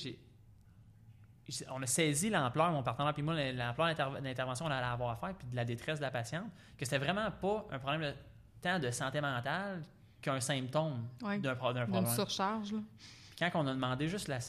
[1.70, 5.36] on a saisi l'ampleur, mon partenaire puis moi, l'ampleur d'intervention qu'on allait avoir à faire,
[5.36, 8.14] puis de la détresse de la patiente, que c'était vraiment pas un problème de,
[8.62, 9.84] tant de santé mentale
[10.22, 11.08] qu'un symptôme
[11.40, 11.92] d'un problème.
[11.92, 12.72] D'une surcharge.
[12.72, 14.40] Puis quand on a demandé juste la,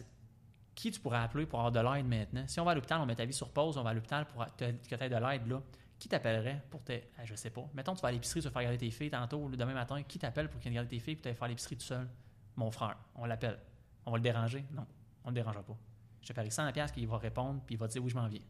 [0.79, 2.47] qui tu pourrais appeler pour avoir de l'aide maintenant?
[2.47, 4.27] Si on va à l'hôpital, on met ta vie sur pause, on va à l'hôpital
[4.27, 5.61] pour que tu aies de l'aide là.
[5.99, 6.93] Qui t'appellerait pour te.
[7.19, 7.69] Ah, je sais pas.
[7.75, 10.01] Mettons, tu vas à l'épicerie, tu vas faire garder tes filles tantôt, le demain matin.
[10.05, 12.09] Qui t'appelle pour qu'il garde tes filles et tu faire l'épicerie tout seul?
[12.55, 12.97] Mon frère.
[13.17, 13.59] On l'appelle.
[14.07, 14.65] On va le déranger?
[14.71, 14.87] Non,
[15.25, 15.77] on ne le dérangera pas.
[16.23, 18.43] Je te parie 100$ qu'il va répondre puis il va dire oui, je m'en viens.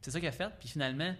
[0.00, 0.52] C'est ça qu'il a fait.
[0.60, 1.16] Puis finalement,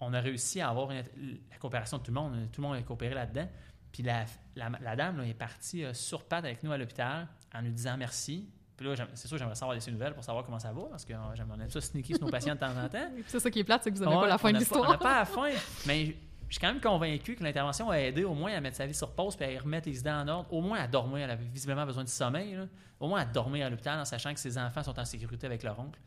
[0.00, 2.50] on a réussi à avoir la coopération de tout le monde.
[2.50, 3.48] Tout le monde a coopéré là-dedans.
[3.92, 7.96] Puis la, dame est partie euh, sur patte avec nous à l'hôpital en nous disant
[7.96, 8.50] merci.
[8.78, 11.12] Puis là, c'est sûr, j'aimerais savoir des nouvelles pour savoir comment ça va, parce qu'on
[11.12, 13.10] aime ça sneaker sur nos patients de temps en temps.
[13.26, 14.88] c'est ça qui est plate, c'est que vous n'avez pas la fin de l'histoire.
[14.88, 15.50] On n'a pas la fin,
[15.84, 16.14] mais
[16.48, 18.94] je suis quand même convaincu que l'intervention a aidé au moins à mettre sa vie
[18.94, 21.24] sur pause puis à remettre les idées en ordre, au moins à dormir.
[21.24, 22.56] Elle avait visiblement besoin de sommeil,
[23.00, 25.64] au moins à dormir à l'hôpital en sachant que ses enfants sont en sécurité avec
[25.64, 25.98] leur oncle.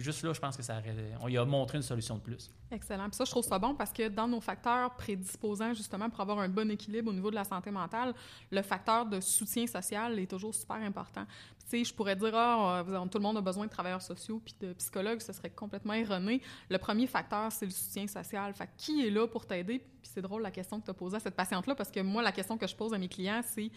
[0.00, 0.80] Juste là, je pense que ça
[1.20, 2.50] on y a montré une solution de plus.
[2.70, 3.08] Excellent.
[3.08, 6.38] Puis ça, je trouve ça bon parce que dans nos facteurs prédisposants justement pour avoir
[6.38, 8.14] un bon équilibre au niveau de la santé mentale,
[8.50, 11.24] le facteur de soutien social est toujours super important.
[11.58, 14.54] tu sais, je pourrais dire, ah, tout le monde a besoin de travailleurs sociaux puis
[14.60, 16.40] de psychologues, ce serait complètement erroné.
[16.68, 18.54] Le premier facteur, c'est le soutien social.
[18.54, 19.78] Fait qui est là pour t'aider?
[19.78, 22.22] Puis c'est drôle la question que tu as posée à cette patiente-là parce que moi,
[22.22, 23.70] la question que je pose à mes clients, c'est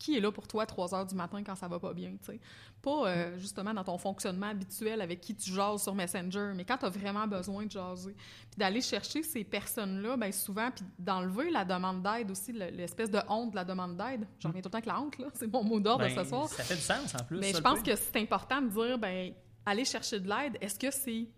[0.00, 2.12] qui est là pour toi à 3 heures du matin quand ça va pas bien,
[2.12, 2.40] tu sais?
[2.82, 6.78] Pas euh, justement dans ton fonctionnement habituel avec qui tu jases sur Messenger, mais quand
[6.78, 8.14] tu as vraiment besoin de jaser.
[8.14, 13.20] Puis d'aller chercher ces personnes-là, bien souvent, puis d'enlever la demande d'aide aussi, l'espèce de
[13.28, 14.26] honte de la demande d'aide.
[14.38, 15.26] J'en reviens tout le temps avec la honte, là.
[15.34, 16.48] C'est mon mot d'ordre ce ben, soir.
[16.48, 17.38] Ça fait du sens en plus.
[17.38, 19.34] Mais je pense que c'est important de dire, ben
[19.66, 21.28] aller chercher de l'aide, est-ce que c'est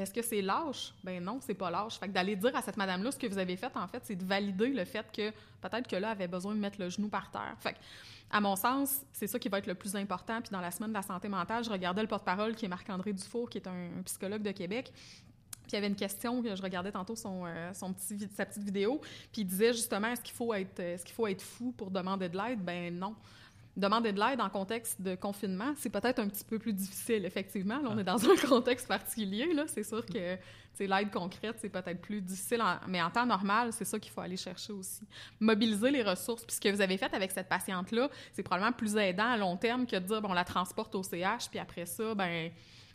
[0.00, 0.94] Est-ce que c'est lâche?
[1.04, 1.98] Ben non, c'est pas lâche.
[1.98, 4.16] Fait que d'aller dire à cette madame-là ce que vous avez fait, en fait, c'est
[4.16, 7.08] de valider le fait que peut-être que là, elle avait besoin de mettre le genou
[7.08, 7.54] par terre.
[7.58, 7.78] Fait que,
[8.30, 10.40] à mon sens, c'est ça qui va être le plus important.
[10.40, 13.12] Puis dans la semaine de la santé mentale, je regardais le porte-parole qui est Marc-André
[13.12, 14.92] Dufour, qui est un, psychologue de Québec.
[14.92, 18.46] Puis il y avait une question que je regardais tantôt son, euh, son petit, sa
[18.46, 19.00] petite vidéo,
[19.32, 22.28] puis il disait justement est-ce qu'il faut être est-ce qu'il faut être fou pour demander
[22.28, 22.60] de l'aide?
[22.60, 23.14] Ben non.
[23.76, 27.78] Demander de l'aide en contexte de confinement, c'est peut-être un petit peu plus difficile, effectivement.
[27.78, 29.54] Là, on est dans un contexte particulier.
[29.54, 30.36] Là, c'est sûr que
[30.78, 34.20] l'aide concrète, c'est peut-être plus difficile, en- mais en temps normal, c'est ça qu'il faut
[34.22, 35.02] aller chercher aussi.
[35.38, 36.44] Mobiliser les ressources.
[36.44, 39.56] Puis ce que vous avez fait avec cette patiente-là, c'est probablement plus aidant à long
[39.56, 42.50] terme que de dire bon, on la transporte au CH, puis après ça, ben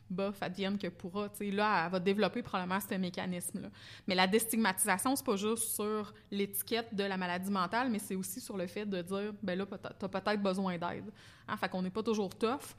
[0.10, 1.30] bof, advienne que pourra.
[1.30, 3.70] Tu sais, là, elle va développer probablement ce mécanisme-là.
[4.08, 8.39] Mais la déstigmatisation, c'est pas juste sur l'étiquette de la maladie mentale, mais c'est aussi
[8.41, 9.65] sur le fait de dire, ben là,
[10.00, 11.12] t'as peut-être besoin d'aide.
[11.48, 11.58] Hein?
[11.58, 12.76] Fait qu'on n'est pas toujours tough.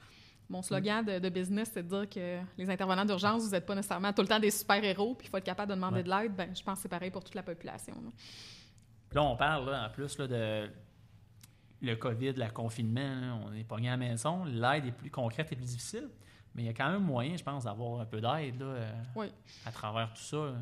[0.49, 3.75] Mon slogan de, de business, c'est de dire que les intervenants d'urgence, vous n'êtes pas
[3.75, 6.03] nécessairement tout le temps des super-héros, puis il faut être capable de demander Ouais.
[6.05, 6.37] de l'aide.
[6.37, 7.95] Ben, je pense que c'est pareil pour toute la population.
[9.15, 9.23] là.
[9.23, 10.71] On parle là, en plus là, de
[11.83, 13.41] le COVID, le confinement.
[13.47, 14.45] on est pogné à la maison.
[14.45, 16.09] L'aide est plus concrète et plus difficile.
[16.57, 18.93] Mais il y a quand même moyen, je pense, d'avoir un peu d'aide là, euh,
[19.15, 19.27] Oui.
[19.67, 20.37] à travers tout ça.
[20.39, 20.55] là.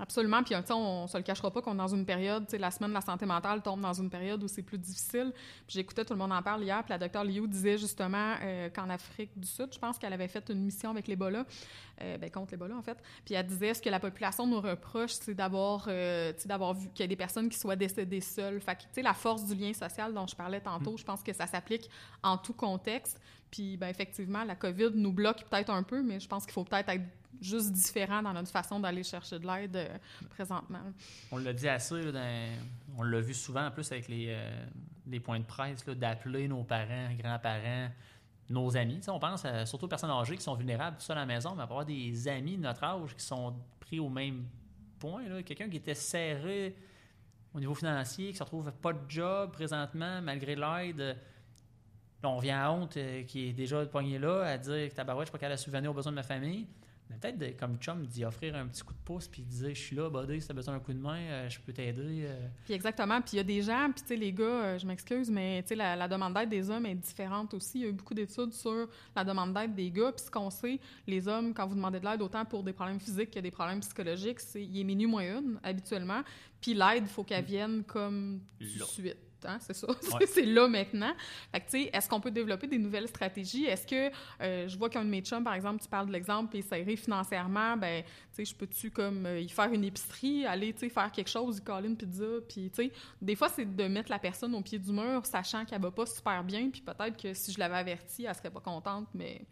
[0.00, 0.44] Absolument.
[0.44, 2.58] Puis, tu sais, on se le cachera pas qu'on est dans une période, tu sais,
[2.58, 5.32] la semaine de la santé mentale tombe dans une période où c'est plus difficile.
[5.66, 8.68] Puis, j'écoutais Tout le monde en parle hier, puis la docteure Liu disait justement euh,
[8.70, 11.44] qu'en Afrique du Sud, je pense qu'elle avait fait une mission avec l'Ebola,
[12.00, 12.96] euh, ben, contre l'Ebola, en fait.
[13.24, 17.00] Puis, elle disait ce que la population nous reproche, c'est d'avoir, euh, d'avoir vu qu'il
[17.00, 18.60] y a des personnes qui soient décédées seules.
[18.60, 21.24] Fait que, tu sais, la force du lien social dont je parlais tantôt, je pense
[21.24, 21.90] que ça s'applique
[22.22, 23.20] en tout contexte.
[23.50, 26.64] Puis, ben, effectivement, la COVID nous bloque peut-être un peu, mais je pense qu'il faut
[26.64, 27.04] peut-être être
[27.40, 29.96] juste différent dans notre façon d'aller chercher de l'aide euh,
[30.30, 30.80] présentement.
[31.30, 32.24] On l'a dit assez, là,
[32.96, 37.08] on l'a vu souvent en plus avec les, euh, points de presse, d'appeler nos parents,
[37.18, 37.88] grands-parents,
[38.50, 39.00] nos amis.
[39.08, 41.54] On pense à- surtout aux personnes âgées qui sont vulnérables tout seul à la maison,
[41.54, 44.44] mais avoir des amis de notre âge qui sont pris au même
[44.98, 45.42] point.
[45.42, 46.76] Quelqu'un qui était serré
[47.54, 51.16] au niveau financier, qui se retrouve pas de job présentement, malgré l'aide.
[52.22, 55.26] Là, on vient à honte euh, qui est déjà pogné là à dire que tabarouette,
[55.26, 56.66] je suis pas capable de subvenir aux besoins de ma famille.
[57.10, 59.68] Mais peut-être, de- comme chum, d'y offrir un petit coup de pouce puis de dire
[59.70, 62.24] Je suis là, buddy, si t'as besoin d'un coup de main, euh, je peux t'aider.
[62.26, 62.48] euh.
[62.66, 63.18] Puis exactement.
[63.22, 65.62] Puis il y a des gens, puis tu sais, les gars, euh, je m'excuse, mais
[65.62, 67.78] tu sais, la, la demande d'aide des hommes est différente aussi.
[67.78, 70.12] Il y a eu beaucoup d'études sur la demande d'aide des gars.
[70.12, 73.00] Puis ce qu'on sait, les hommes, quand vous demandez de l'aide, autant pour des problèmes
[73.00, 76.20] physiques que des problèmes psychologiques, c'est il est minuit moins une, habituellement.
[76.60, 79.16] Puis l'aide, il faut qu'elle vienne comme tout de suite.
[79.44, 79.86] Hein, c'est ça.
[80.18, 80.26] Ouais.
[80.26, 81.12] c'est là maintenant.
[81.52, 83.66] Fait que, tu sais, est-ce qu'on peut développer des nouvelles stratégies?
[83.66, 86.50] Est-ce que, euh, je vois qu'un de mes chums, par exemple, tu parles de l'exemple,
[86.50, 90.72] puis serré financièrement, ben, tu sais, je peux-tu, comme, euh, y faire une épicerie, aller,
[90.72, 93.64] tu sais, faire quelque chose, y coller une pizza, puis, tu sais, des fois, c'est
[93.64, 96.80] de mettre la personne au pied du mur, sachant qu'elle va pas super bien, puis
[96.80, 99.42] peut-être que si je l'avais avertie, elle serait pas contente, mais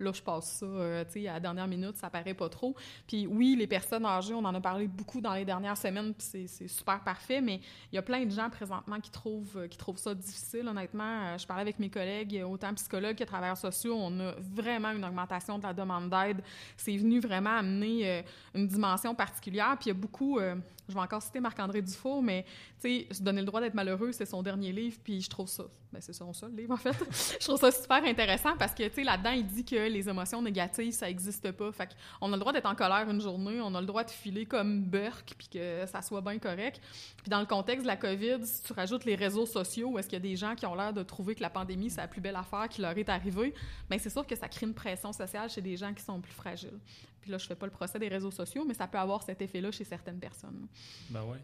[0.00, 2.74] là, je passe ça, euh, tu sais, à la dernière minute, ça paraît pas trop.
[3.06, 6.26] Puis oui, les personnes âgées, on en a parlé beaucoup dans les dernières semaines, puis
[6.46, 7.60] c'est- super parfait, mais
[7.92, 11.26] il y a plein de gens présentement qui trouvent, euh, qui trouvent ça difficile, honnêtement.
[11.34, 15.04] Euh, Je parlais avec mes collègues, autant psychologues que travailleurs sociaux, on a vraiment une
[15.04, 16.42] augmentation de la demande d'aide.
[16.76, 20.38] C'est venu vraiment amener une dimension particulière, puis il y a beaucoup...
[20.40, 22.44] je vais encore citer Marc-André Dufault, mais
[22.80, 25.48] tu sais, se donner le droit d'être malheureux, c'est son dernier livre, puis je trouve
[25.48, 26.92] ça, ben c'est son seul livre en fait.
[27.40, 30.42] je trouve ça super intéressant parce que tu sais là-dedans il dit que les émotions
[30.42, 31.72] négatives ça existe pas.
[31.72, 31.88] Fait
[32.20, 34.46] qu'on a le droit d'être en colère une journée, on a le droit de filer
[34.46, 36.80] comme Burke puis que ça soit bien correct.
[37.16, 40.16] Puis dans le contexte de la Covid, si tu rajoutes les réseaux sociaux, est-ce qu'il
[40.16, 42.20] y a des gens qui ont l'air de trouver que la pandémie c'est la plus
[42.20, 43.54] belle affaire qui leur est arrivée,
[43.88, 46.32] ben c'est sûr que ça crée une pression sociale chez des gens qui sont plus
[46.32, 46.78] fragiles.
[47.20, 49.42] Puis là je fais pas le procès des réseaux sociaux, mais ça peut avoir cet
[49.42, 50.66] effet-là chez certaines personnes.
[51.10, 51.38] Ben oui.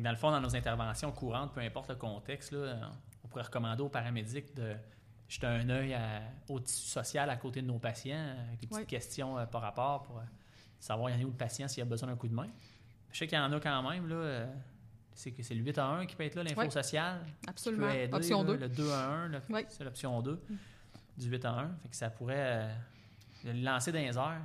[0.00, 2.92] Dans le fond, dans nos interventions courantes, peu importe le contexte, là,
[3.24, 4.74] on pourrait recommander aux paramédics de
[5.28, 8.80] jeter un œil à- au tissu social à côté de nos patients, avec des petites
[8.82, 8.86] Oui.
[8.86, 10.22] questions euh, par rapport pour euh,
[10.78, 12.48] savoir il y en a où le patient s'il a besoin d'un coup de main.
[13.12, 14.14] Je sais qu'il y en a quand même, là.
[14.14, 14.46] euh,
[15.14, 16.70] c'est que c'est le 8 à 1 qui peut être là, l'info Oui.
[16.70, 17.20] sociale.
[17.48, 17.86] Absolument.
[17.88, 18.56] peut aider, Option là, 2.
[18.58, 19.64] Le 2 à 1, là, Oui.
[19.68, 20.38] c'est l'option 2
[21.16, 21.68] du 8 à 1.
[21.82, 22.74] Fait que ça pourrait euh,
[23.44, 24.42] le lancer dans les airs.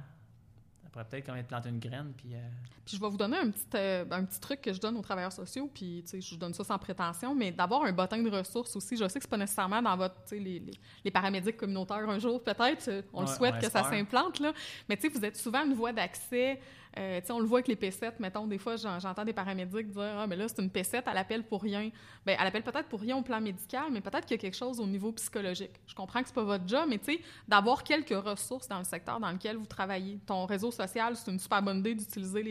[0.92, 2.36] Pourrait peut-être comme être planter une graine, puis...
[2.36, 2.40] euh,
[2.86, 5.02] Puis je vais vous donner un petit, euh, un petit truc que je donne aux
[5.02, 8.76] travailleurs sociaux, puis je vous donne ça sans prétention, mais d'avoir un bottin de ressources
[8.76, 8.98] aussi.
[8.98, 10.74] Je sais que c'est pas nécessairement dans votre, les, les,
[11.06, 12.90] les paramédics communautaires un jour, peut-être.
[12.90, 14.52] euh, On le souhaite on que ça s'implante, là.
[14.90, 16.60] Mais tu sais, vous êtes souvent une voie d'accès
[16.98, 20.02] Euh, on le voit avec les P7, mettons, des fois, j'en- j'entends des paramédics dire
[20.18, 21.90] «Ah, mais là, c'est une P7, elle appelle pour rien.»
[22.26, 24.58] Ben, elle appelle peut-être pour rien au plan médical, mais peut-être qu'il y a quelque
[24.58, 25.72] chose au niveau psychologique.
[25.88, 29.20] Je comprends que c'est pas votre job, mais tu d'avoir quelques ressources dans le secteur
[29.20, 30.20] dans lequel vous travaillez.
[30.26, 32.44] Ton réseau social, c'est une super bonne idée d'utiliser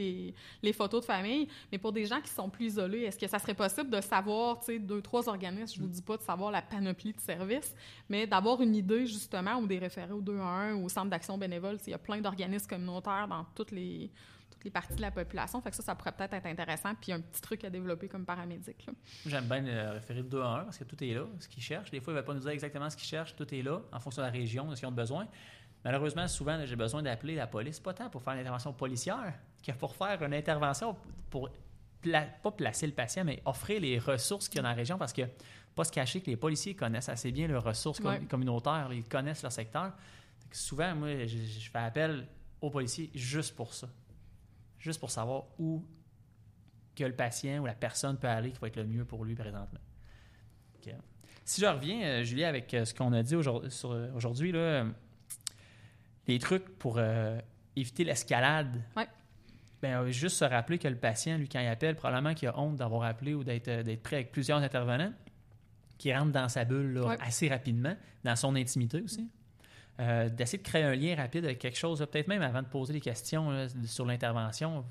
[0.62, 3.38] les, photos de famille, mais pour des gens qui sont plus isolés, est-ce que ça
[3.38, 6.62] serait possible de savoir, tu deux, trois organismes, je vous dis pas de savoir la
[6.62, 7.74] panoplie de services,
[8.09, 11.79] mais d'avoir une idée, justement, ou des référés au 211 ou au centre d'action bénévole.
[11.87, 14.11] Il y a plein d'organismes communautaires dans toutes les,
[14.60, 15.58] toutes les parties de la population.
[15.62, 16.94] Fait que ça, ça pourrait peut-être être intéressant.
[17.00, 18.86] Puis un petit truc à développer comme paramédic.
[19.24, 21.62] J'aime bien le référer de 2 à 1 parce que tout est là, ce qu'ils
[21.62, 21.90] cherchent.
[21.90, 23.80] Des fois, ils ne veulent pas nous dire exactement ce qu'ils cherchent, tout est là,
[23.90, 25.26] en fonction de la région, de ce qu'ils ont besoin.
[25.82, 29.32] Malheureusement, souvent, j'ai besoin d'appeler la police, pas tant pour faire une intervention policière,
[29.66, 30.94] que pour faire une intervention
[31.30, 31.48] pour,
[32.02, 34.98] pla- pas placer le patient, mais offrir les ressources qu'il y a dans la région
[34.98, 35.22] parce que,
[35.74, 38.20] pas se cacher que les policiers connaissent assez bien leurs ressources Ouais.
[38.28, 39.92] communautaires, ils connaissent leur secteur.
[40.52, 42.26] Souvent, moi, je, je fais appel
[42.60, 43.88] aux policiers juste pour ça.
[44.80, 45.84] Juste pour savoir où
[46.96, 49.34] que le patient ou la personne peut aller qui va être le mieux pour lui
[49.34, 49.78] présentement.
[51.44, 54.58] Si je reviens, euh, Julie, avec euh, ce qu'on a dit aujourd'hui, sur- aujourd'hui, là,
[54.58, 54.90] euh,
[56.28, 57.40] les trucs pour euh,
[57.74, 58.80] éviter l'escalade.
[58.96, 59.08] Ouais.
[59.82, 62.58] Ben, euh, juste se rappeler que le patient, lui, quand il appelle, probablement qu'il a
[62.58, 65.12] honte d'avoir appelé ou d'être euh, pris avec plusieurs intervenants,
[65.98, 67.16] qui rentre dans sa bulle là, Ouais.
[67.20, 69.28] assez rapidement, dans son intimité aussi.
[69.98, 72.92] Euh, D'essayer de créer un lien rapide avec quelque chose, peut-être même avant de poser
[72.92, 74.85] des questions là, sur l'intervention,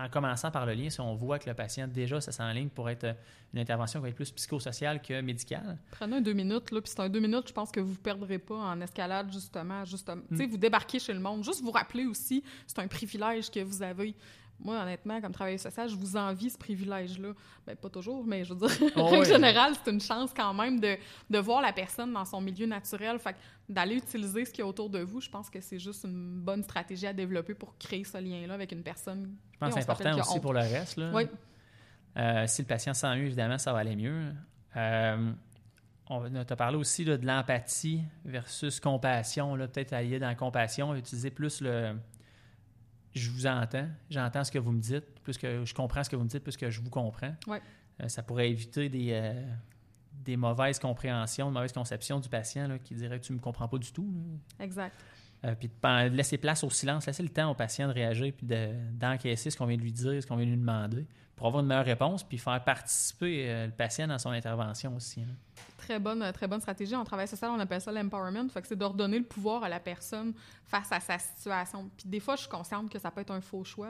[0.00, 2.88] en commençant par le lien, si on voit que le patient déjà ça s'enligne pour
[2.88, 3.12] être euh,
[3.52, 5.78] une intervention qui va être plus psychosociale que médicale.
[5.90, 7.96] Prenez un deux minutes, là, puis c'est un deux minutes, je pense que vous ne
[7.96, 9.84] perdrez pas en escalade, justement.
[9.84, 10.22] justement.
[10.30, 10.44] Mm.
[10.46, 11.44] vous débarquez chez le monde.
[11.44, 14.14] Juste vous rappeler aussi, c'est un privilège que vous avez.
[14.62, 17.32] Moi, honnêtement, comme travailleuse sociale, je vous envie ce privilège-là.
[17.66, 19.24] Ben, pas toujours, mais je veux dire, Oh, en ouais.
[19.24, 20.96] général, c'est une chance quand même de,
[21.30, 23.18] de voir la personne dans son milieu naturel.
[23.18, 25.78] Fait que d'aller utiliser ce qu'il y a autour de vous, je pense que c'est
[25.78, 29.34] juste une bonne stratégie à développer pour créer ce lien-là avec une personne.
[29.52, 30.42] Je pense que c'est important aussi honte.
[30.42, 30.96] pour le reste.
[30.98, 31.10] là.
[31.14, 31.26] Oui,
[32.16, 34.32] Euh, si le patient sent mieux, évidemment, ça va aller mieux.
[34.76, 35.32] Euh,
[36.08, 39.56] on t'a parlé aussi là, de l'empathie versus compassion.
[39.56, 41.94] Peut-être allier dans la compassion, utiliser plus le
[43.14, 46.16] je vous entends, j'entends ce que vous me dites, plus que je comprends ce que
[46.16, 47.34] vous me dites, plus que je vous comprends.
[47.46, 47.60] Ouais.
[48.00, 49.42] Euh, ça pourrait éviter des, euh,
[50.12, 53.42] des mauvaises compréhensions, de mauvaises conceptions du patient là, qui dirait que tu ne me
[53.42, 54.10] comprends pas du tout.
[54.58, 54.64] là.
[54.64, 54.96] exact.
[55.44, 58.46] Euh, puis de, laisser place au silence, laisser le temps au patient de réagir puis
[58.46, 61.46] de- d'encaisser ce qu'on vient de lui dire, ce qu'on vient de lui demander, pour
[61.46, 65.22] avoir une meilleure réponse, puis faire participer euh, le patient dans son intervention aussi.
[65.22, 65.34] hein.
[65.78, 66.94] Très bonne, très bonne stratégie.
[66.94, 68.48] En travail social, on appelle ça l'empowerment.
[68.64, 70.34] C'est de redonner le pouvoir à la personne
[70.66, 71.90] face à sa situation.
[71.96, 73.88] Puis des fois, je suis consciente que ça peut être un faux choix.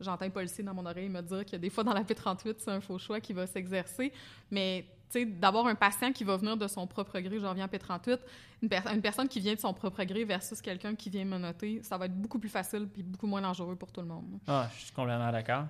[0.00, 2.70] J'entends un policier dans mon oreille me dire que des fois, dans la P38, c'est
[2.70, 4.12] un faux choix qui va s'exercer.
[4.50, 4.86] Mais
[5.24, 8.18] d'avoir un patient qui va venir de son propre gré, je reviens à P38,
[8.62, 11.38] une, per- une personne qui vient de son propre gré versus quelqu'un qui vient me
[11.38, 14.24] noter, ça va être beaucoup plus facile puis beaucoup moins dangereux pour tout le monde.
[14.48, 15.64] Ah, je suis complètement d'accord.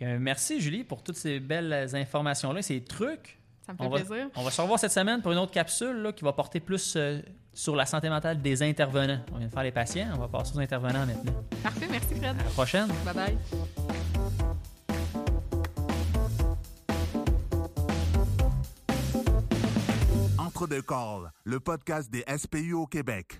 [0.00, 3.38] Merci Julie pour toutes ces belles informations-là, ces trucs.
[3.64, 4.28] Ça me fait On va, plaisir.
[4.36, 6.94] on va se revoir cette semaine pour une autre capsule là, qui va porter plus
[6.96, 7.20] euh,
[7.52, 9.20] sur la santé mentale des intervenants.
[9.32, 11.32] On vient de faire les patients, on va passer aux intervenants maintenant.
[11.62, 12.24] Parfait, merci Fred.
[12.38, 12.88] À la prochaine.
[13.04, 14.05] Bye bye.
[21.44, 23.34] Le podcast des SPU au Québec.